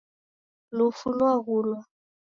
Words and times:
Lufu 0.77 1.05
lwaghulwa 1.15 1.79